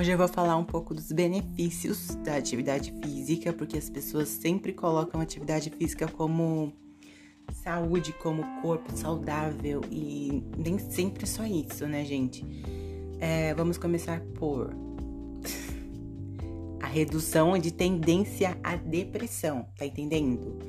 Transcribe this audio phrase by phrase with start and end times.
[0.00, 4.72] Hoje eu vou falar um pouco dos benefícios da atividade física, porque as pessoas sempre
[4.72, 6.72] colocam atividade física como
[7.52, 12.42] saúde, como corpo saudável e nem sempre é só isso, né, gente?
[13.20, 14.70] É, vamos começar por
[16.80, 20.60] a redução de tendência à depressão, tá entendendo?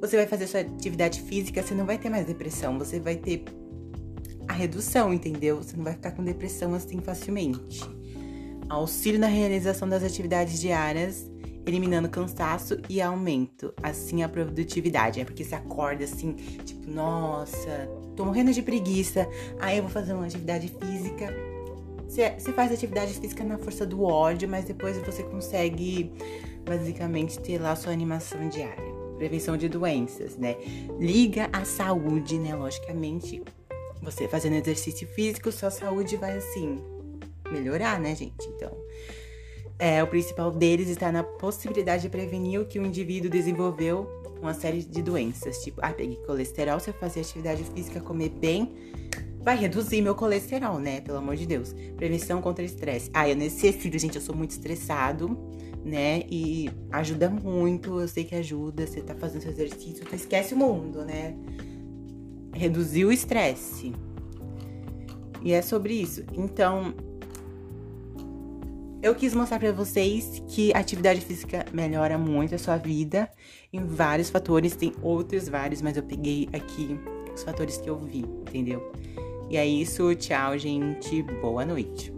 [0.00, 3.44] Você vai fazer sua atividade física, você não vai ter mais depressão, você vai ter
[4.48, 5.58] a redução, entendeu?
[5.58, 8.02] Você não vai ficar com depressão assim facilmente
[8.68, 11.30] auxílio na realização das atividades diárias,
[11.66, 15.20] eliminando cansaço e aumento, assim a produtividade.
[15.20, 16.32] É porque você acorda assim,
[16.64, 19.28] tipo, nossa, tô morrendo de preguiça,
[19.60, 21.34] aí eu vou fazer uma atividade física.
[22.06, 26.12] Você faz atividade física na força do ódio, mas depois você consegue
[26.64, 28.94] basicamente ter lá sua animação diária.
[29.16, 30.56] Prevenção de doenças, né?
[31.00, 32.54] Liga à saúde, né?
[32.54, 33.42] Logicamente,
[34.00, 36.93] você fazendo exercício físico, sua saúde vai assim
[37.50, 38.46] melhorar, né, gente?
[38.48, 38.72] Então,
[39.78, 44.08] é, o principal deles está na possibilidade de prevenir que o indivíduo desenvolveu
[44.40, 48.74] uma série de doenças, tipo, ah, peguei colesterol, se eu fazer atividade física, comer bem,
[49.40, 51.00] vai reduzir meu colesterol, né?
[51.00, 51.74] Pelo amor de Deus.
[51.96, 53.10] Prevenção contra estresse.
[53.12, 55.38] Ah, eu necessito, gente, eu sou muito estressado,
[55.84, 56.22] né?
[56.30, 60.56] E ajuda muito, eu sei que ajuda, você tá fazendo seu exercício, tu esquece o
[60.56, 61.34] mundo, né?
[62.52, 63.92] Reduzir o estresse.
[65.42, 66.24] E é sobre isso.
[66.32, 66.94] Então,
[69.04, 73.30] eu quis mostrar para vocês que a atividade física melhora muito a sua vida
[73.70, 76.98] em vários fatores, tem outros vários, mas eu peguei aqui
[77.34, 78.90] os fatores que eu vi, entendeu?
[79.50, 82.13] E é isso, tchau, gente, boa noite.